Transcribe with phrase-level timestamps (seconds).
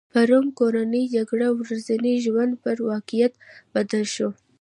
[0.13, 3.33] په روم کې کورنۍ جګړه ورځني ژوند پر واقعیت
[3.73, 4.35] بدله شوې وه